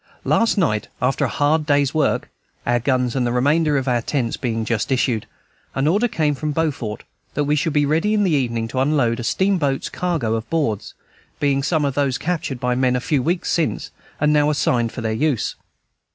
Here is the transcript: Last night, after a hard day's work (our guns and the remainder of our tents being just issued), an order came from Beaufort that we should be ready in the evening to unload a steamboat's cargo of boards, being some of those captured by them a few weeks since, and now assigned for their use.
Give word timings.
Last 0.23 0.57
night, 0.57 0.87
after 0.99 1.25
a 1.25 1.29
hard 1.29 1.67
day's 1.67 1.93
work 1.93 2.27
(our 2.65 2.79
guns 2.79 3.15
and 3.15 3.23
the 3.27 3.31
remainder 3.31 3.77
of 3.77 3.87
our 3.87 4.01
tents 4.01 4.35
being 4.35 4.65
just 4.65 4.91
issued), 4.91 5.27
an 5.75 5.85
order 5.87 6.07
came 6.07 6.33
from 6.33 6.53
Beaufort 6.53 7.03
that 7.35 7.43
we 7.43 7.55
should 7.55 7.71
be 7.73 7.85
ready 7.85 8.15
in 8.15 8.23
the 8.23 8.31
evening 8.31 8.67
to 8.69 8.79
unload 8.79 9.19
a 9.19 9.23
steamboat's 9.23 9.89
cargo 9.89 10.33
of 10.33 10.49
boards, 10.49 10.95
being 11.39 11.61
some 11.61 11.85
of 11.85 11.93
those 11.93 12.17
captured 12.17 12.59
by 12.59 12.73
them 12.73 12.95
a 12.95 12.99
few 12.99 13.21
weeks 13.21 13.51
since, 13.51 13.91
and 14.19 14.33
now 14.33 14.49
assigned 14.49 14.91
for 14.91 15.01
their 15.01 15.13
use. 15.13 15.53